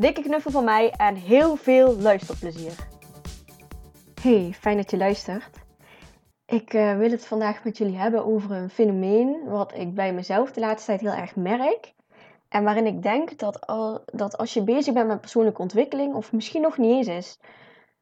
Dikke 0.00 0.22
knuffel 0.22 0.50
van 0.50 0.64
mij 0.64 0.90
en 0.90 1.14
heel 1.14 1.56
veel 1.56 1.96
luisterplezier. 1.96 2.72
Hey, 4.22 4.52
fijn 4.52 4.76
dat 4.76 4.90
je 4.90 4.96
luistert. 4.96 5.60
Ik 6.46 6.72
uh, 6.74 6.96
wil 6.96 7.10
het 7.10 7.26
vandaag 7.26 7.64
met 7.64 7.78
jullie 7.78 7.96
hebben 7.96 8.24
over 8.26 8.50
een 8.50 8.70
fenomeen 8.70 9.44
wat 9.44 9.74
ik 9.74 9.94
bij 9.94 10.12
mezelf 10.12 10.52
de 10.52 10.60
laatste 10.60 10.86
tijd 10.86 11.00
heel 11.00 11.20
erg 11.20 11.36
merk. 11.36 11.94
En 12.48 12.64
waarin 12.64 12.86
ik 12.86 13.02
denk 13.02 13.38
dat, 13.38 13.66
al, 13.66 14.02
dat 14.12 14.38
als 14.38 14.54
je 14.54 14.62
bezig 14.62 14.94
bent 14.94 15.06
met 15.08 15.20
persoonlijke 15.20 15.62
ontwikkeling, 15.62 16.14
of 16.14 16.32
misschien 16.32 16.62
nog 16.62 16.78
niet 16.78 16.96
eens 16.96 17.08
is, 17.08 17.38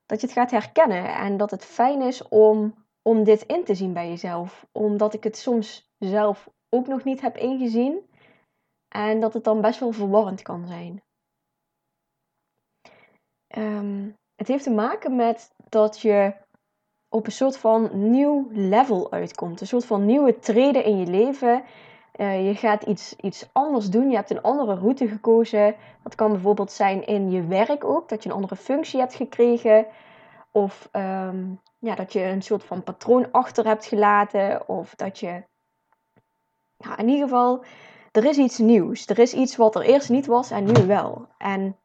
dat 0.07 0.21
je 0.21 0.27
het 0.27 0.37
gaat 0.37 0.51
herkennen. 0.51 1.15
En 1.15 1.37
dat 1.37 1.51
het 1.51 1.65
fijn 1.65 2.03
is 2.03 2.29
om, 2.29 2.85
om 3.03 3.25
dit 3.25 3.43
in 3.43 3.65
te 3.65 3.75
zien 3.75 3.93
bij 3.93 4.09
jezelf. 4.09 4.67
Omdat 4.73 5.15
ik 5.15 5.25
het 5.25 5.37
soms 5.37 5.93
zelf 5.99 6.49
ook 6.69 6.87
nog 6.87 7.05
niet 7.05 7.21
heb 7.21 7.37
ingezien. 7.37 8.11
En 8.89 9.21
dat 9.21 9.35
het 9.35 9.45
dan 9.45 9.61
best 9.61 9.81
wel 9.81 9.93
verwarrend 9.93 10.43
kan 10.43 10.67
zijn. 10.67 11.03
Um, 13.57 14.17
het 14.37 14.49
heeft 14.49 14.65
te 14.65 14.71
maken 14.71 15.17
met 15.17 15.55
dat 15.69 16.01
je 16.01 16.33
op 17.09 17.27
een 17.27 17.33
soort 17.33 17.57
van 17.57 18.11
nieuw 18.11 18.49
level 18.51 19.11
uitkomt. 19.11 19.61
Een 19.61 19.67
soort 19.67 19.85
van 19.85 20.07
nieuwe 20.07 20.39
treden 20.39 20.85
in 20.85 20.99
je 20.99 21.07
leven. 21.07 21.63
Uh, 22.17 22.47
je 22.47 22.55
gaat 22.55 22.83
iets, 22.83 23.17
iets 23.17 23.49
anders 23.53 23.91
doen. 23.91 24.11
Je 24.11 24.17
hebt 24.17 24.31
een 24.31 24.43
andere 24.43 24.75
route 24.75 25.09
gekozen. 25.09 25.75
Dat 26.03 26.15
kan 26.15 26.33
bijvoorbeeld 26.33 26.73
zijn 26.73 27.07
in 27.07 27.31
je 27.31 27.47
werk 27.47 27.85
ook. 27.85 28.09
Dat 28.09 28.23
je 28.23 28.29
een 28.29 28.35
andere 28.35 28.57
functie 28.57 29.01
hebt 29.01 29.15
gekregen. 29.15 29.87
Of 30.53 30.89
um, 30.93 31.61
ja, 31.79 31.95
dat 31.95 32.13
je 32.13 32.23
een 32.23 32.43
soort 32.43 32.65
van 32.65 32.83
patroon 32.83 33.33
achter 33.33 33.67
hebt 33.67 33.85
gelaten. 33.85 34.69
Of 34.69 34.95
dat 34.95 35.19
je... 35.19 35.43
Ja, 36.77 36.99
in 36.99 37.09
ieder 37.09 37.29
geval, 37.29 37.65
er 38.13 38.25
is 38.25 38.37
iets 38.37 38.59
nieuws. 38.59 39.07
Er 39.07 39.19
is 39.19 39.35
iets 39.35 39.57
wat 39.57 39.75
er 39.75 39.83
eerst 39.83 40.09
niet 40.09 40.27
was 40.27 40.51
en 40.51 40.65
nu 40.65 40.87
wel. 40.87 41.27
En 41.39 41.77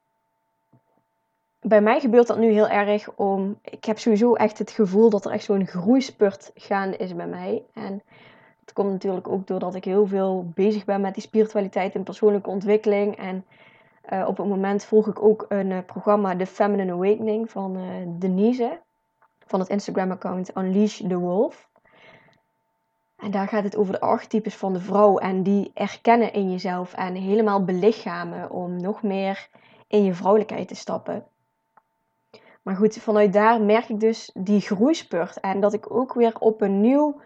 bij 1.63 1.81
mij 1.81 1.99
gebeurt 1.99 2.27
dat 2.27 2.37
nu 2.37 2.51
heel 2.51 2.67
erg 2.67 3.11
om. 3.15 3.59
Ik 3.61 3.85
heb 3.85 3.99
sowieso 3.99 4.33
echt 4.33 4.57
het 4.57 4.71
gevoel 4.71 5.09
dat 5.09 5.25
er 5.25 5.31
echt 5.31 5.43
zo'n 5.43 5.67
groeispurt 5.67 6.51
gaande 6.55 6.97
is 6.97 7.15
bij 7.15 7.27
mij. 7.27 7.63
En 7.73 8.01
het 8.61 8.73
komt 8.73 8.91
natuurlijk 8.91 9.27
ook 9.27 9.47
doordat 9.47 9.75
ik 9.75 9.85
heel 9.85 10.07
veel 10.07 10.51
bezig 10.53 10.85
ben 10.85 11.01
met 11.01 11.13
die 11.13 11.23
spiritualiteit 11.23 11.95
en 11.95 12.03
persoonlijke 12.03 12.49
ontwikkeling. 12.49 13.17
En 13.17 13.45
uh, 14.13 14.27
op 14.27 14.37
het 14.37 14.47
moment 14.47 14.85
volg 14.85 15.07
ik 15.07 15.23
ook 15.23 15.45
een 15.49 15.69
uh, 15.69 15.77
programma, 15.85 16.35
The 16.35 16.45
Feminine 16.45 16.91
Awakening, 16.91 17.51
van 17.51 17.77
uh, 17.77 17.83
Denise. 18.07 18.79
Van 19.45 19.59
het 19.59 19.69
Instagram-account 19.69 20.57
Unleash 20.57 21.01
the 21.07 21.17
Wolf. 21.17 21.69
En 23.17 23.31
daar 23.31 23.47
gaat 23.47 23.63
het 23.63 23.75
over 23.75 23.93
de 23.93 23.99
archetypes 23.99 24.55
van 24.55 24.73
de 24.73 24.79
vrouw. 24.79 25.17
En 25.17 25.43
die 25.43 25.71
erkennen 25.73 26.33
in 26.33 26.51
jezelf 26.51 26.93
en 26.93 27.15
helemaal 27.15 27.63
belichamen 27.63 28.51
om 28.51 28.81
nog 28.81 29.03
meer 29.03 29.49
in 29.87 30.03
je 30.03 30.13
vrouwelijkheid 30.13 30.67
te 30.67 30.75
stappen. 30.75 31.25
Maar 32.63 32.75
goed, 32.75 32.97
vanuit 32.97 33.33
daar 33.33 33.61
merk 33.61 33.89
ik 33.89 33.99
dus 33.99 34.31
die 34.33 34.61
groeispurt. 34.61 35.39
En 35.39 35.59
dat 35.59 35.73
ik 35.73 35.91
ook 35.91 36.13
weer 36.13 36.39
op 36.39 36.61
een 36.61 36.81
nieuw 36.81 37.21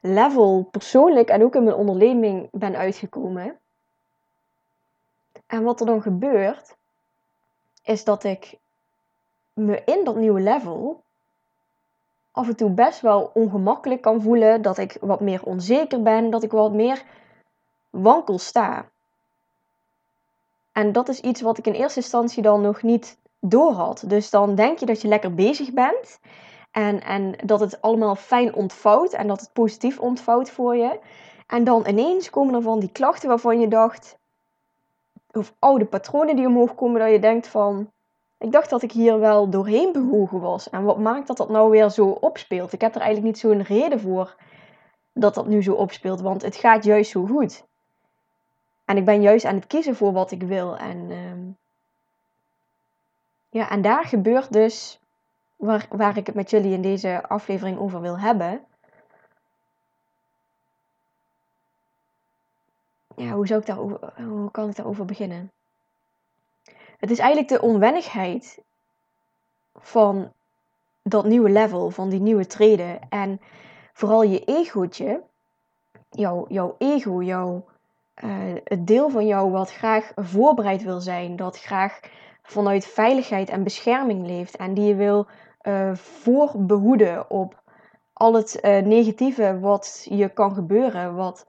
level, 0.00 0.68
persoonlijk 0.70 1.28
en 1.28 1.42
ook 1.42 1.54
in 1.54 1.64
mijn 1.64 1.76
onderneming, 1.76 2.48
ben 2.50 2.76
uitgekomen. 2.76 3.58
En 5.46 5.62
wat 5.62 5.80
er 5.80 5.86
dan 5.86 6.02
gebeurt, 6.02 6.76
is 7.82 8.04
dat 8.04 8.24
ik 8.24 8.58
me 9.52 9.82
in 9.84 10.04
dat 10.04 10.16
nieuwe 10.16 10.40
level 10.40 11.02
af 12.30 12.48
en 12.48 12.56
toe 12.56 12.70
best 12.70 13.00
wel 13.00 13.30
ongemakkelijk 13.34 14.00
kan 14.00 14.22
voelen. 14.22 14.62
Dat 14.62 14.78
ik 14.78 14.96
wat 15.00 15.20
meer 15.20 15.44
onzeker 15.44 16.02
ben, 16.02 16.30
dat 16.30 16.42
ik 16.42 16.50
wat 16.50 16.72
meer 16.72 17.04
wankel 17.90 18.38
sta. 18.38 18.88
En 20.72 20.92
dat 20.92 21.08
is 21.08 21.20
iets 21.20 21.40
wat 21.40 21.58
ik 21.58 21.66
in 21.66 21.72
eerste 21.72 22.00
instantie 22.00 22.42
dan 22.42 22.60
nog 22.60 22.82
niet 22.82 23.18
doorhad. 23.40 24.04
Dus 24.06 24.30
dan 24.30 24.54
denk 24.54 24.78
je 24.78 24.86
dat 24.86 25.02
je 25.02 25.08
lekker 25.08 25.34
bezig 25.34 25.72
bent. 25.72 26.20
En, 26.70 27.02
en 27.02 27.34
dat 27.44 27.60
het 27.60 27.82
allemaal 27.82 28.14
fijn 28.14 28.54
ontvouwt 28.54 29.12
en 29.12 29.26
dat 29.26 29.40
het 29.40 29.52
positief 29.52 29.98
ontvouwt 29.98 30.50
voor 30.50 30.76
je. 30.76 30.98
En 31.46 31.64
dan 31.64 31.86
ineens 31.88 32.30
komen 32.30 32.54
er 32.54 32.62
van 32.62 32.80
die 32.80 32.92
klachten 32.92 33.28
waarvan 33.28 33.60
je 33.60 33.68
dacht, 33.68 34.18
of 35.32 35.54
oude 35.58 35.84
patronen 35.84 36.36
die 36.36 36.46
omhoog 36.46 36.74
komen, 36.74 37.00
dat 37.00 37.10
je 37.10 37.18
denkt 37.18 37.46
van, 37.46 37.90
ik 38.38 38.52
dacht 38.52 38.70
dat 38.70 38.82
ik 38.82 38.92
hier 38.92 39.18
wel 39.18 39.50
doorheen 39.50 39.92
bewogen 39.92 40.40
was. 40.40 40.70
En 40.70 40.84
wat 40.84 40.98
maakt 40.98 41.26
dat 41.26 41.36
dat 41.36 41.48
nou 41.48 41.70
weer 41.70 41.90
zo 41.90 42.06
opspeelt? 42.06 42.72
Ik 42.72 42.80
heb 42.80 42.94
er 42.94 43.00
eigenlijk 43.00 43.32
niet 43.32 43.38
zo'n 43.38 43.62
reden 43.62 44.00
voor 44.00 44.36
dat 45.12 45.34
dat 45.34 45.46
nu 45.46 45.62
zo 45.62 45.72
opspeelt, 45.72 46.20
want 46.20 46.42
het 46.42 46.56
gaat 46.56 46.84
juist 46.84 47.10
zo 47.10 47.26
goed. 47.26 47.64
En 48.84 48.96
ik 48.96 49.04
ben 49.04 49.22
juist 49.22 49.44
aan 49.44 49.54
het 49.54 49.66
kiezen 49.66 49.96
voor 49.96 50.12
wat 50.12 50.30
ik 50.30 50.42
wil. 50.42 50.76
En 50.76 51.10
ehm, 51.10 51.29
ja, 53.50 53.70
en 53.70 53.82
daar 53.82 54.04
gebeurt 54.04 54.52
dus 54.52 55.00
waar, 55.56 55.86
waar 55.90 56.16
ik 56.16 56.26
het 56.26 56.34
met 56.34 56.50
jullie 56.50 56.72
in 56.72 56.82
deze 56.82 57.28
aflevering 57.28 57.78
over 57.78 58.00
wil 58.00 58.18
hebben. 58.18 58.64
Ja, 63.16 63.32
hoe, 63.32 63.46
zou 63.46 63.60
ik 63.60 63.66
daarover, 63.66 64.12
hoe 64.22 64.50
kan 64.50 64.68
ik 64.68 64.76
daarover 64.76 65.04
beginnen? 65.04 65.50
Het 66.98 67.10
is 67.10 67.18
eigenlijk 67.18 67.48
de 67.48 67.60
onwennigheid 67.60 68.58
van 69.74 70.32
dat 71.02 71.24
nieuwe 71.24 71.50
level, 71.50 71.90
van 71.90 72.08
die 72.08 72.20
nieuwe 72.20 72.46
treden. 72.46 73.00
En 73.08 73.40
vooral 73.92 74.22
je 74.22 74.44
egootje, 74.44 75.22
jouw, 76.10 76.44
jouw 76.48 76.74
ego, 76.78 77.22
jouw, 77.22 77.64
uh, 78.24 78.54
het 78.64 78.86
deel 78.86 79.10
van 79.10 79.26
jou 79.26 79.50
wat 79.50 79.72
graag 79.72 80.12
voorbereid 80.14 80.82
wil 80.82 81.00
zijn, 81.00 81.36
dat 81.36 81.58
graag 81.58 82.00
vanuit 82.50 82.86
veiligheid 82.86 83.48
en 83.48 83.62
bescherming 83.62 84.26
leeft 84.26 84.56
en 84.56 84.74
die 84.74 84.84
je 84.84 84.94
wil 84.94 85.26
uh, 85.62 85.94
voorbehoeden 85.94 87.30
op 87.30 87.62
al 88.12 88.34
het 88.34 88.58
uh, 88.62 88.78
negatieve 88.78 89.58
wat 89.60 90.06
je 90.10 90.28
kan 90.28 90.54
gebeuren, 90.54 91.14
wat 91.14 91.46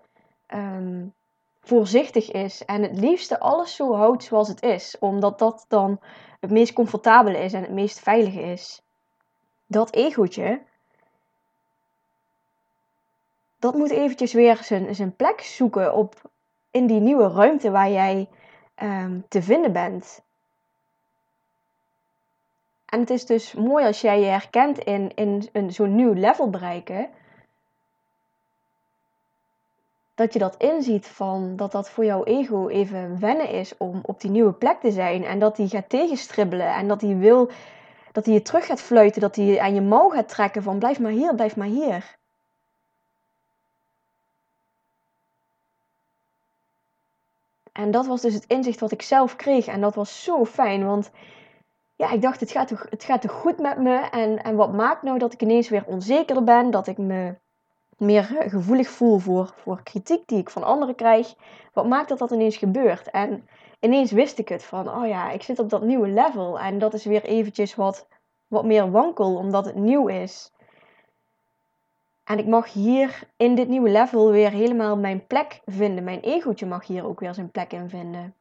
um, 0.54 1.14
voorzichtig 1.62 2.32
is 2.32 2.66
en 2.66 2.82
het 2.82 3.00
liefste 3.00 3.40
alles 3.40 3.76
zo 3.76 3.96
houdt 3.96 4.24
zoals 4.24 4.48
het 4.48 4.64
is, 4.64 4.96
omdat 5.00 5.40
dat 5.40 5.66
dan 5.68 6.00
het 6.40 6.52
meest 6.52 6.74
comfortabele 6.74 7.38
is 7.38 7.54
en 7.54 7.62
het 7.62 7.72
meest 7.72 8.00
veilige 8.00 8.42
is. 8.42 8.82
Dat 9.66 9.94
egootje, 9.94 10.62
dat 13.60 13.76
moet 13.76 13.92
eventjes 13.92 14.34
weer 14.34 14.58
zijn, 14.58 14.96
zijn 14.96 15.16
plek 15.16 15.42
zoeken 15.42 15.94
op, 15.94 16.16
in 16.72 16.88
die 16.88 17.00
nieuwe 17.00 17.28
ruimte 17.28 17.72
waar 17.72 17.90
jij 17.90 18.30
um, 18.84 19.26
te 19.28 19.42
vinden 19.42 19.74
bent. 19.74 20.22
En 22.92 23.00
het 23.00 23.10
is 23.10 23.26
dus 23.26 23.54
mooi 23.54 23.86
als 23.86 24.02
jij 24.02 24.20
je 24.20 24.26
herkent 24.26 24.78
in, 24.80 25.12
in 25.16 25.50
een, 25.52 25.72
zo'n 25.72 25.96
nieuw 25.96 26.14
level 26.14 26.50
bereiken. 26.50 27.10
Dat 30.16 30.34
je 30.34 30.40
dat 30.40 30.56
inziet 30.58 31.08
van 31.08 31.56
dat 31.56 31.72
dat 31.72 31.90
voor 31.90 32.06
jouw 32.06 32.24
ego 32.24 32.68
even 32.68 33.20
wennen 33.20 33.50
is 33.50 33.78
om 33.78 34.00
op 34.06 34.22
die 34.22 34.32
nieuwe 34.32 34.54
plek 34.54 34.80
te 34.80 34.92
zijn. 34.92 35.24
En 35.24 35.40
dat 35.40 35.56
die 35.56 35.68
gaat 35.68 35.90
tegenstribbelen 35.90 36.74
en 36.74 36.88
dat 36.88 37.02
hij 37.02 37.18
wil 37.18 37.52
dat 38.12 38.26
hij 38.26 38.34
je 38.34 38.42
terug 38.42 38.66
gaat 38.66 38.82
fluiten. 38.82 39.22
Dat 39.22 39.36
hij 39.36 39.60
aan 39.60 39.74
je 39.74 39.82
mouw 39.82 40.10
gaat 40.10 40.30
trekken 40.30 40.64
van 40.64 40.80
blijf 40.80 41.00
maar 41.00 41.12
hier, 41.12 41.36
blijf 41.36 41.56
maar 41.56 41.68
hier. 41.68 42.16
En 47.72 47.92
dat 47.92 48.08
was 48.08 48.22
dus 48.22 48.34
het 48.34 48.46
inzicht 48.48 48.80
wat 48.80 48.92
ik 48.92 49.02
zelf 49.02 49.36
kreeg. 49.36 49.66
En 49.68 49.82
dat 49.82 49.96
was 49.96 50.24
zo 50.24 50.46
fijn, 50.46 50.86
want 50.86 51.12
ja, 52.02 52.12
ik 52.12 52.22
dacht, 52.22 52.40
het 52.40 52.52
gaat, 52.52 52.68
toch, 52.68 52.86
het 52.90 53.04
gaat 53.04 53.22
toch 53.22 53.32
goed 53.32 53.60
met 53.60 53.78
me? 53.78 53.96
En, 53.96 54.44
en 54.44 54.56
wat 54.56 54.74
maakt 54.74 55.02
nou 55.02 55.18
dat 55.18 55.34
ik 55.34 55.42
ineens 55.42 55.70
weer 55.70 55.86
onzekerder 55.86 56.44
ben? 56.44 56.72
Dat 56.72 56.88
ik 56.88 56.98
me 56.98 57.36
meer 57.98 58.38
eh, 58.38 58.50
gevoelig 58.50 58.90
voel 58.90 59.18
voor, 59.18 59.54
voor 59.56 59.84
kritiek 59.84 60.28
die 60.28 60.38
ik 60.38 60.50
van 60.50 60.64
anderen 60.64 60.96
krijg. 60.96 61.36
Wat 61.74 61.88
maakt 61.88 62.10
dat 62.10 62.18
dat 62.18 62.32
ineens 62.32 62.58
gebeurt? 62.58 63.10
En 63.10 63.48
ineens 63.80 64.12
wist 64.12 64.38
ik 64.38 64.50
het 64.50 64.64
van, 64.64 64.90
oh 64.90 65.08
ja, 65.08 65.32
ik 65.32 65.44
zit 65.44 65.60
op 65.60 65.70
dat 65.70 65.82
nieuwe 65.82 66.08
level. 66.08 66.60
En 66.60 66.80
dat 66.80 66.94
is 66.94 67.06
weer 67.06 67.24
eventjes 67.24 67.76
wat, 67.76 68.08
wat 68.48 68.66
meer 68.66 68.92
wankel, 68.92 69.36
omdat 69.36 69.66
het 69.66 69.76
nieuw 69.76 70.08
is. 70.08 70.54
En 72.24 72.38
ik 72.38 72.48
mag 72.48 72.74
hier 72.74 73.24
in 73.38 73.56
dit 73.56 73.68
nieuwe 73.68 73.90
level 73.90 74.32
weer 74.32 74.52
helemaal 74.52 74.98
mijn 74.98 75.28
plek 75.28 75.62
vinden. 75.66 76.04
Mijn 76.04 76.20
egootje 76.20 76.66
mag 76.66 76.88
hier 76.88 77.06
ook 77.06 77.20
weer 77.20 77.34
zijn 77.34 77.52
plek 77.52 77.74
in 77.74 77.90
vinden. 77.90 78.36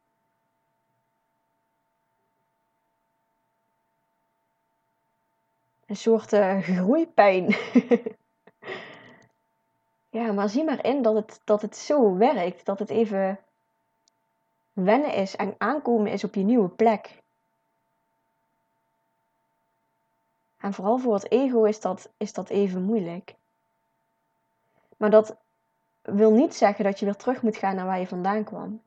Een 5.91 5.97
soort 5.97 6.33
uh, 6.33 6.61
groeipijn. 6.61 7.55
ja, 10.17 10.31
maar 10.31 10.49
zie 10.49 10.63
maar 10.63 10.85
in 10.85 11.01
dat 11.01 11.15
het, 11.15 11.41
dat 11.43 11.61
het 11.61 11.77
zo 11.77 12.17
werkt. 12.17 12.65
Dat 12.65 12.79
het 12.79 12.89
even 12.89 13.39
wennen 14.73 15.13
is 15.13 15.35
en 15.35 15.55
aankomen 15.57 16.11
is 16.11 16.23
op 16.23 16.35
je 16.35 16.41
nieuwe 16.43 16.69
plek. 16.69 17.21
En 20.57 20.73
vooral 20.73 20.97
voor 20.97 21.13
het 21.13 21.31
ego 21.31 21.63
is 21.63 21.79
dat, 21.79 22.09
is 22.17 22.33
dat 22.33 22.49
even 22.49 22.81
moeilijk. 22.81 23.35
Maar 24.97 25.09
dat 25.09 25.35
wil 26.01 26.31
niet 26.31 26.55
zeggen 26.55 26.83
dat 26.83 26.99
je 26.99 27.05
weer 27.05 27.15
terug 27.15 27.41
moet 27.41 27.57
gaan 27.57 27.75
naar 27.75 27.85
waar 27.85 27.99
je 27.99 28.07
vandaan 28.07 28.43
kwam. 28.43 28.81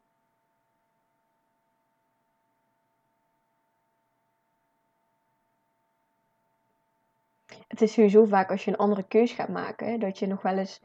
Het 7.75 7.83
is 7.83 7.93
sowieso 7.93 8.25
vaak 8.25 8.51
als 8.51 8.65
je 8.65 8.71
een 8.71 8.77
andere 8.77 9.03
keus 9.03 9.33
gaat 9.33 9.49
maken, 9.49 10.01
dat 10.01 10.19
je 10.19 10.27
nog 10.27 10.43
wel 10.43 10.59
eens 10.59 10.81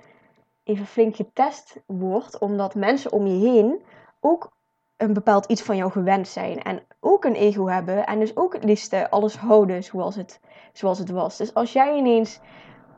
even 0.64 0.86
flink 0.86 1.16
getest 1.16 1.82
wordt, 1.86 2.40
omdat 2.40 2.76
mensen 2.76 3.12
om 3.12 3.28
je 3.28 3.50
heen 3.50 3.82
ook 4.20 4.52
een 4.98 5.14
bepaald 5.14 5.46
iets 5.46 5.62
van 5.62 5.76
jou 5.76 5.92
gewend 5.92 6.28
zijn. 6.28 6.62
En 6.62 6.82
ook 7.00 7.24
een 7.24 7.36
ego 7.36 7.68
hebben. 7.68 8.06
En 8.06 8.20
dus 8.20 8.36
ook 8.36 8.54
het 8.54 8.64
liefste 8.64 9.10
alles 9.10 9.38
houden 9.38 9.84
zoals 9.84 10.16
het, 10.16 10.40
zoals 10.74 11.00
het 11.00 11.10
was. 11.10 11.38
Dus 11.38 11.54
als 11.54 11.74
jij 11.74 11.98
ineens 11.98 12.40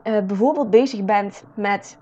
uh, 0.04 0.20
bijvoorbeeld 0.20 0.70
bezig 0.70 1.04
bent 1.04 1.44
met 1.54 1.98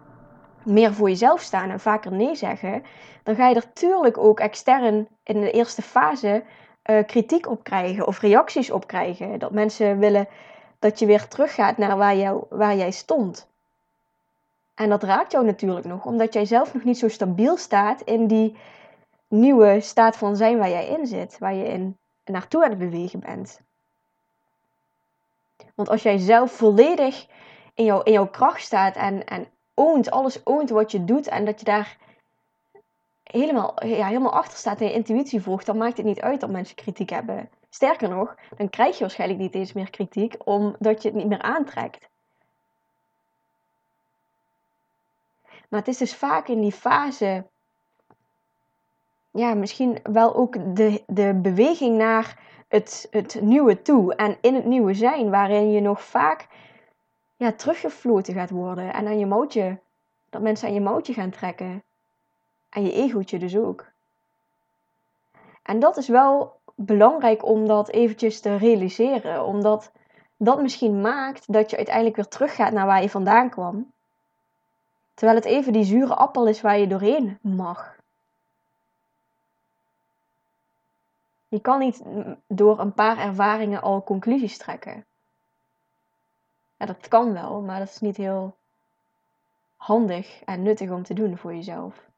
meer 0.64 0.94
voor 0.94 1.08
jezelf 1.08 1.40
staan 1.40 1.70
en 1.70 1.80
vaker 1.80 2.12
nee 2.12 2.34
zeggen. 2.34 2.82
Dan 3.22 3.34
ga 3.34 3.48
je 3.48 3.54
er 3.54 3.72
tuurlijk 3.72 4.18
ook 4.18 4.40
extern 4.40 5.08
in 5.22 5.40
de 5.40 5.50
eerste 5.50 5.82
fase 5.82 6.44
uh, 6.84 7.04
kritiek 7.06 7.48
op 7.48 7.64
krijgen. 7.64 8.06
Of 8.06 8.20
reacties 8.20 8.70
op 8.70 8.86
krijgen. 8.86 9.38
Dat 9.38 9.52
mensen 9.52 9.98
willen 9.98 10.28
dat 10.80 10.98
je 10.98 11.06
weer 11.06 11.28
teruggaat 11.28 11.76
naar 11.76 11.96
waar, 11.96 12.16
jou, 12.16 12.44
waar 12.48 12.76
jij 12.76 12.90
stond. 12.90 13.48
En 14.74 14.88
dat 14.88 15.02
raakt 15.02 15.32
jou 15.32 15.44
natuurlijk 15.44 15.86
nog, 15.86 16.04
omdat 16.04 16.32
jij 16.32 16.44
zelf 16.44 16.74
nog 16.74 16.84
niet 16.84 16.98
zo 16.98 17.08
stabiel 17.08 17.56
staat 17.56 18.00
in 18.00 18.26
die 18.26 18.56
nieuwe 19.28 19.80
staat 19.80 20.16
van 20.16 20.36
zijn 20.36 20.58
waar 20.58 20.68
jij 20.68 20.86
in 20.86 21.06
zit, 21.06 21.38
waar 21.38 21.54
je 21.54 21.64
in 21.64 21.96
naartoe 22.24 22.64
aan 22.64 22.70
het 22.70 22.78
bewegen 22.78 23.20
bent. 23.20 23.60
Want 25.74 25.88
als 25.88 26.02
jij 26.02 26.18
zelf 26.18 26.52
volledig 26.52 27.26
in, 27.74 27.84
jou, 27.84 28.02
in 28.04 28.12
jouw 28.12 28.28
kracht 28.28 28.62
staat 28.62 28.96
en, 28.96 29.26
en 29.26 29.46
oont, 29.74 30.10
alles 30.10 30.46
oont 30.46 30.70
wat 30.70 30.90
je 30.90 31.04
doet 31.04 31.28
en 31.28 31.44
dat 31.44 31.58
je 31.58 31.64
daar 31.64 31.96
helemaal, 33.22 33.86
ja, 33.86 34.06
helemaal 34.06 34.32
achter 34.32 34.58
staat 34.58 34.80
en 34.80 34.86
je 34.86 34.92
intuïtie 34.92 35.42
volgt, 35.42 35.66
dan 35.66 35.76
maakt 35.76 35.96
het 35.96 36.06
niet 36.06 36.20
uit 36.20 36.40
dat 36.40 36.50
mensen 36.50 36.76
kritiek 36.76 37.10
hebben. 37.10 37.48
Sterker 37.70 38.08
nog, 38.08 38.36
dan 38.56 38.70
krijg 38.70 38.94
je 38.94 39.00
waarschijnlijk 39.00 39.40
niet 39.40 39.54
eens 39.54 39.72
meer 39.72 39.90
kritiek 39.90 40.34
omdat 40.44 41.02
je 41.02 41.08
het 41.08 41.16
niet 41.16 41.28
meer 41.28 41.42
aantrekt. 41.42 42.08
Maar 45.68 45.78
het 45.78 45.88
is 45.88 45.98
dus 45.98 46.14
vaak 46.14 46.48
in 46.48 46.60
die 46.60 46.72
fase 46.72 47.44
ja, 49.30 49.54
misschien 49.54 49.98
wel 50.02 50.34
ook 50.34 50.76
de, 50.76 51.02
de 51.06 51.34
beweging 51.34 51.96
naar 51.96 52.38
het, 52.68 53.06
het 53.10 53.40
nieuwe 53.40 53.82
toe 53.82 54.14
en 54.14 54.38
in 54.40 54.54
het 54.54 54.64
nieuwe 54.64 54.94
zijn, 54.94 55.30
waarin 55.30 55.70
je 55.70 55.80
nog 55.80 56.02
vaak 56.02 56.48
ja, 57.36 57.52
teruggefloten 57.52 58.34
gaat 58.34 58.50
worden 58.50 58.92
en 58.92 59.06
aan 59.06 59.18
je 59.18 59.26
mootje, 59.26 59.78
dat 60.30 60.42
mensen 60.42 60.68
aan 60.68 60.74
je 60.74 60.80
mootje 60.80 61.12
gaan 61.12 61.30
trekken. 61.30 61.82
En 62.70 62.82
je 62.82 62.92
egootje 62.92 63.38
dus 63.38 63.56
ook. 63.56 63.86
En 65.62 65.78
dat 65.80 65.96
is 65.96 66.08
wel 66.08 66.59
belangrijk 66.86 67.44
om 67.44 67.66
dat 67.66 67.88
eventjes 67.88 68.40
te 68.40 68.56
realiseren, 68.56 69.44
omdat 69.44 69.92
dat 70.36 70.62
misschien 70.62 71.00
maakt 71.00 71.52
dat 71.52 71.70
je 71.70 71.76
uiteindelijk 71.76 72.16
weer 72.16 72.28
teruggaat 72.28 72.72
naar 72.72 72.86
waar 72.86 73.02
je 73.02 73.10
vandaan 73.10 73.50
kwam. 73.50 73.92
Terwijl 75.14 75.38
het 75.38 75.48
even 75.48 75.72
die 75.72 75.84
zure 75.84 76.14
appel 76.14 76.46
is 76.48 76.60
waar 76.60 76.78
je 76.78 76.86
doorheen 76.86 77.38
mag. 77.40 77.96
Je 81.48 81.60
kan 81.60 81.78
niet 81.78 82.02
door 82.46 82.78
een 82.78 82.92
paar 82.92 83.18
ervaringen 83.18 83.82
al 83.82 84.04
conclusies 84.04 84.58
trekken. 84.58 85.04
Dat 86.76 87.08
kan 87.08 87.32
wel, 87.32 87.60
maar 87.60 87.78
dat 87.78 87.88
is 87.88 88.00
niet 88.00 88.16
heel 88.16 88.56
handig 89.76 90.42
en 90.44 90.62
nuttig 90.62 90.90
om 90.90 91.02
te 91.02 91.14
doen 91.14 91.36
voor 91.36 91.54
jezelf. 91.54 92.09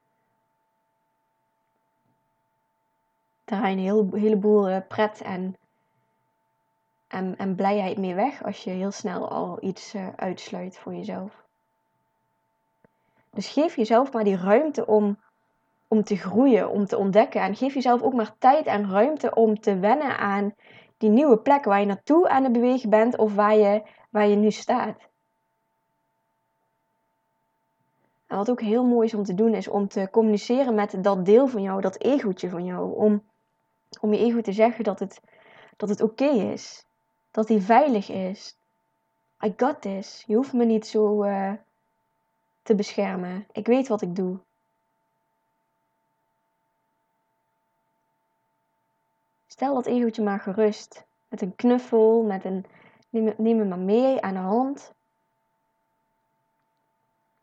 Daar 3.52 3.60
ga 3.60 3.68
je 3.68 3.76
een 3.76 3.82
heel, 3.82 4.08
heleboel 4.12 4.68
eh, 4.68 4.80
pret 4.88 5.20
en, 5.20 5.56
en, 7.08 7.36
en 7.36 7.54
blijheid 7.54 7.98
mee 7.98 8.14
weg 8.14 8.44
als 8.44 8.64
je 8.64 8.70
heel 8.70 8.90
snel 8.90 9.28
al 9.28 9.58
iets 9.60 9.94
uh, 9.94 10.08
uitsluit 10.16 10.78
voor 10.78 10.94
jezelf. 10.94 11.42
Dus 13.30 13.48
geef 13.48 13.76
jezelf 13.76 14.12
maar 14.12 14.24
die 14.24 14.36
ruimte 14.36 14.86
om 14.86 15.18
om 15.88 16.04
te 16.04 16.16
groeien, 16.16 16.70
om 16.70 16.86
te 16.86 16.96
ontdekken. 16.96 17.40
En 17.40 17.56
geef 17.56 17.74
jezelf 17.74 18.02
ook 18.02 18.12
maar 18.12 18.38
tijd 18.38 18.66
en 18.66 18.90
ruimte 18.90 19.34
om 19.34 19.60
te 19.60 19.78
wennen 19.78 20.18
aan 20.18 20.54
die 20.98 21.10
nieuwe 21.10 21.38
plek 21.38 21.64
waar 21.64 21.80
je 21.80 21.86
naartoe 21.86 22.28
aan 22.28 22.42
het 22.42 22.52
bewegen 22.52 22.90
bent 22.90 23.16
of 23.16 23.34
waar 23.34 23.56
je, 23.56 23.82
waar 24.10 24.26
je 24.26 24.36
nu 24.36 24.50
staat. 24.50 24.96
En 28.26 28.36
wat 28.36 28.50
ook 28.50 28.60
heel 28.60 28.84
mooi 28.84 29.06
is 29.06 29.14
om 29.14 29.24
te 29.24 29.34
doen, 29.34 29.54
is 29.54 29.68
om 29.68 29.88
te 29.88 30.08
communiceren 30.10 30.74
met 30.74 30.96
dat 30.98 31.24
deel 31.24 31.46
van 31.46 31.62
jou, 31.62 31.80
dat 31.80 32.00
egootje 32.00 32.48
van 32.48 32.64
jou. 32.64 32.94
Om, 32.96 33.22
om 34.02 34.12
je 34.12 34.18
ego 34.18 34.40
te 34.40 34.52
zeggen 34.52 34.84
dat 34.84 34.98
het, 34.98 35.20
dat 35.76 35.88
het 35.88 36.00
oké 36.00 36.28
is. 36.28 36.84
Dat 37.30 37.48
hij 37.48 37.60
veilig 37.60 38.08
is. 38.10 38.56
I 39.44 39.54
got 39.56 39.82
this. 39.82 40.24
Je 40.26 40.34
hoeft 40.34 40.52
me 40.52 40.64
niet 40.64 40.86
zo 40.86 41.24
uh, 41.24 41.52
te 42.62 42.74
beschermen. 42.74 43.46
Ik 43.52 43.66
weet 43.66 43.88
wat 43.88 44.02
ik 44.02 44.16
doe. 44.16 44.38
Stel 49.46 49.74
dat 49.74 49.86
egootje 49.86 50.22
maar 50.22 50.40
gerust. 50.40 51.04
Met 51.28 51.42
een 51.42 51.56
knuffel, 51.56 52.22
met 52.22 52.44
een 52.44 52.64
neem, 53.10 53.34
neem 53.36 53.58
hem 53.58 53.68
maar 53.68 53.78
mee 53.78 54.20
aan 54.20 54.34
de 54.34 54.40
hand. 54.40 54.94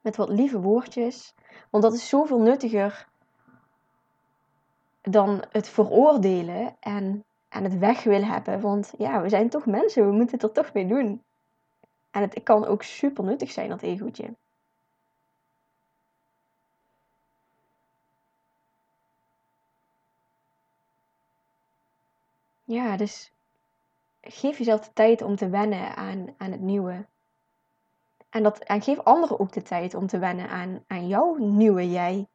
Met 0.02 0.16
wat 0.16 0.30
lieve 0.30 0.60
woordjes. 0.60 1.34
Want 1.70 1.84
dat 1.84 1.94
is 1.94 2.10
zoveel 2.10 2.40
nuttiger 2.40 3.09
dan 5.02 5.44
het 5.52 5.70
veroordelen 5.70 6.76
en, 6.80 7.24
en 7.50 7.64
het 7.64 7.78
weg 7.78 8.04
willen 8.04 8.28
hebben. 8.28 8.62
Want 8.62 8.94
ja, 8.98 9.22
we 9.22 9.30
zijn 9.30 9.50
toch 9.50 9.66
mensen, 9.66 10.06
we 10.06 10.12
moeten 10.12 10.36
het 10.36 10.44
er 10.44 10.64
toch 10.64 10.74
mee 10.74 10.88
doen. 10.88 11.24
En 12.12 12.22
het 12.22 12.44
kan 12.44 12.66
ook 12.66 12.84
super 12.84 13.24
nuttig 13.24 13.52
zijn, 13.52 13.70
dat 13.70 13.82
egootje. 13.82 14.34
Ja, 22.64 22.98
dus 22.98 23.32
geef 24.22 24.58
jezelf 24.58 24.80
de 24.80 24.94
tijd 24.94 25.22
om 25.22 25.36
te 25.36 25.50
wennen 25.50 25.96
aan, 25.96 26.36
aan 26.38 26.52
het 26.52 26.62
nieuwe. 26.62 27.06
En, 28.30 28.44
dat, 28.44 28.60
en 28.60 28.82
geef 28.82 29.00
anderen 29.00 29.40
ook 29.40 29.52
de 29.52 29.62
tijd 29.62 29.94
om 29.94 30.08
te 30.08 30.20
wennen 30.20 30.50
aan, 30.50 30.84
aan 30.88 31.08
jouw 31.08 31.36
nieuwe 31.36 31.90
jij. 31.90 32.28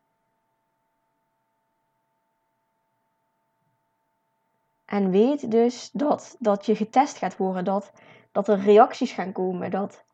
En 4.94 5.10
weet 5.10 5.50
dus 5.50 5.90
dat, 5.92 6.36
dat 6.38 6.66
je 6.66 6.76
getest 6.76 7.16
gaat 7.16 7.36
worden, 7.36 7.64
dat, 7.64 7.92
dat 8.32 8.48
er 8.48 8.58
reacties 8.58 9.12
gaan 9.12 9.32
komen, 9.32 9.70
dat, 9.70 10.04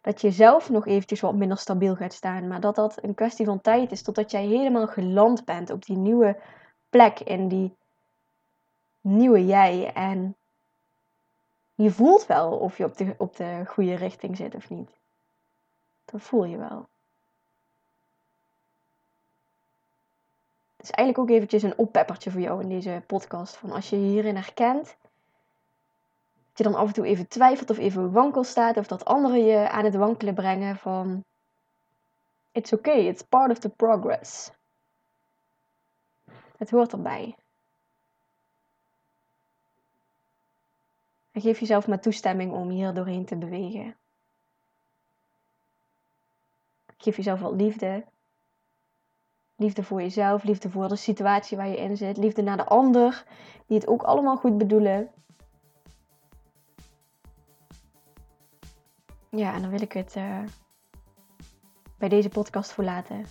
dat 0.00 0.20
je 0.20 0.30
zelf 0.30 0.70
nog 0.70 0.86
eventjes 0.86 1.20
wat 1.20 1.34
minder 1.34 1.58
stabiel 1.58 1.96
gaat 1.96 2.12
staan, 2.12 2.48
maar 2.48 2.60
dat 2.60 2.74
dat 2.74 3.02
een 3.02 3.14
kwestie 3.14 3.46
van 3.46 3.60
tijd 3.60 3.92
is 3.92 4.02
totdat 4.02 4.30
jij 4.30 4.46
helemaal 4.46 4.86
geland 4.86 5.44
bent 5.44 5.70
op 5.70 5.84
die 5.84 5.96
nieuwe 5.96 6.36
plek 6.90 7.20
in 7.20 7.48
die 7.48 7.74
nieuwe 9.00 9.46
jij. 9.46 9.92
En 9.92 10.36
je 11.74 11.90
voelt 11.90 12.26
wel 12.26 12.50
of 12.58 12.76
je 12.76 12.84
op 12.84 12.96
de, 12.96 13.14
op 13.18 13.36
de 13.36 13.62
goede 13.66 13.94
richting 13.94 14.36
zit 14.36 14.54
of 14.54 14.70
niet. 14.70 14.90
Dat 16.04 16.22
voel 16.22 16.44
je 16.44 16.56
wel. 16.56 16.88
Is 20.82 20.90
eigenlijk 20.90 21.18
ook 21.18 21.36
eventjes 21.36 21.62
een 21.62 21.78
oppeppertje 21.78 22.30
voor 22.30 22.40
jou 22.40 22.62
in 22.62 22.68
deze 22.68 23.02
podcast. 23.06 23.56
Van 23.56 23.70
als 23.70 23.90
je 23.90 23.96
hierin 23.96 24.36
herkent, 24.36 24.96
dat 26.48 26.58
je 26.58 26.62
dan 26.62 26.74
af 26.74 26.86
en 26.86 26.92
toe 26.92 27.06
even 27.06 27.28
twijfelt 27.28 27.70
of 27.70 27.78
even 27.78 28.12
wankel 28.12 28.44
staat. 28.44 28.76
Of 28.76 28.86
dat 28.86 29.04
anderen 29.04 29.44
je 29.44 29.70
aan 29.70 29.84
het 29.84 29.94
wankelen 29.94 30.34
brengen 30.34 30.76
van... 30.76 31.24
It's 32.52 32.72
okay, 32.72 33.06
it's 33.06 33.22
part 33.22 33.50
of 33.50 33.58
the 33.58 33.68
progress. 33.68 34.50
Het 36.56 36.70
hoort 36.70 36.92
erbij. 36.92 37.36
En 41.32 41.40
geef 41.40 41.60
jezelf 41.60 41.86
maar 41.86 42.00
toestemming 42.00 42.52
om 42.52 42.68
hier 42.68 42.94
doorheen 42.94 43.24
te 43.24 43.36
bewegen. 43.36 43.96
Geef 46.96 47.16
jezelf 47.16 47.40
wat 47.40 47.52
liefde. 47.52 48.04
Liefde 49.60 49.82
voor 49.82 50.02
jezelf, 50.02 50.42
liefde 50.42 50.70
voor 50.70 50.88
de 50.88 50.96
situatie 50.96 51.56
waar 51.56 51.68
je 51.68 51.76
in 51.76 51.96
zit, 51.96 52.16
liefde 52.16 52.42
naar 52.42 52.56
de 52.56 52.64
ander, 52.64 53.24
die 53.66 53.78
het 53.78 53.88
ook 53.88 54.02
allemaal 54.02 54.36
goed 54.36 54.58
bedoelen. 54.58 55.10
Ja, 59.30 59.54
en 59.54 59.60
dan 59.60 59.70
wil 59.70 59.82
ik 59.82 59.92
het 59.92 60.14
uh, 60.16 60.38
bij 61.98 62.08
deze 62.08 62.28
podcast 62.28 62.72
verlaten. 62.72 63.24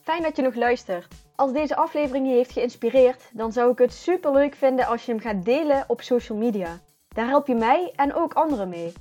Fijn 0.00 0.22
dat 0.22 0.36
je 0.36 0.42
nog 0.42 0.54
luistert. 0.54 1.14
Als 1.36 1.52
deze 1.52 1.76
aflevering 1.76 2.26
je 2.26 2.32
heeft 2.32 2.52
geïnspireerd, 2.52 3.30
dan 3.32 3.52
zou 3.52 3.72
ik 3.72 3.78
het 3.78 3.92
super 3.92 4.32
leuk 4.32 4.54
vinden 4.54 4.86
als 4.86 5.04
je 5.04 5.12
hem 5.12 5.20
gaat 5.20 5.44
delen 5.44 5.84
op 5.86 6.00
social 6.00 6.38
media. 6.38 6.80
Daar 7.08 7.28
help 7.28 7.46
je 7.46 7.54
mij 7.54 7.92
en 7.96 8.14
ook 8.14 8.32
anderen 8.32 8.68
mee. 8.68 8.92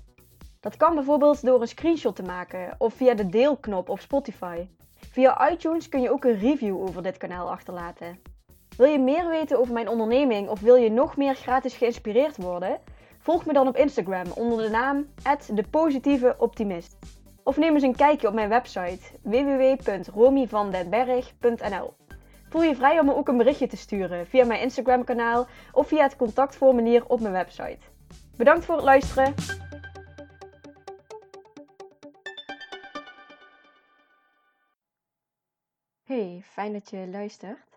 Dat 0.59 0.77
kan 0.77 0.95
bijvoorbeeld 0.95 1.45
door 1.45 1.61
een 1.61 1.67
screenshot 1.67 2.15
te 2.15 2.23
maken 2.23 2.75
of 2.77 2.93
via 2.93 3.13
de 3.13 3.29
deelknop 3.29 3.89
op 3.89 3.99
Spotify. 3.99 4.67
Via 5.19 5.51
iTunes 5.51 5.89
kun 5.89 6.01
je 6.01 6.11
ook 6.11 6.23
een 6.23 6.39
review 6.39 6.81
over 6.81 7.03
dit 7.03 7.17
kanaal 7.17 7.49
achterlaten. 7.49 8.19
Wil 8.77 8.87
je 8.87 8.99
meer 8.99 9.27
weten 9.27 9.59
over 9.59 9.73
mijn 9.73 9.87
onderneming 9.87 10.49
of 10.49 10.59
wil 10.59 10.75
je 10.75 10.91
nog 10.91 11.17
meer 11.17 11.35
gratis 11.35 11.75
geïnspireerd 11.75 12.37
worden? 12.37 12.79
Volg 13.17 13.45
me 13.45 13.53
dan 13.53 13.67
op 13.67 13.75
Instagram 13.75 14.25
onder 14.35 14.63
de 14.63 14.69
naam 14.69 15.07
@depositieveoptimist. 15.53 16.97
Of 17.43 17.57
neem 17.57 17.73
eens 17.73 17.83
een 17.83 17.95
kijkje 17.95 18.27
op 18.27 18.33
mijn 18.33 18.49
website 18.49 18.99
www.romyvandenberg.nl. 19.21 21.93
Voel 22.49 22.63
je 22.63 22.75
vrij 22.75 22.99
om 22.99 23.05
me 23.05 23.15
ook 23.15 23.27
een 23.27 23.37
berichtje 23.37 23.67
te 23.67 23.77
sturen 23.77 24.27
via 24.27 24.45
mijn 24.45 24.61
Instagram 24.61 25.03
kanaal 25.03 25.47
of 25.71 25.87
via 25.87 26.03
het 26.03 26.15
contactformulier 26.15 27.03
op 27.07 27.19
mijn 27.19 27.33
website. 27.33 27.79
Bedankt 28.37 28.65
voor 28.65 28.75
het 28.75 28.83
luisteren. 28.83 29.33
Hey, 36.09 36.41
fijn 36.43 36.73
dat 36.73 36.89
je 36.89 37.07
luistert. 37.07 37.68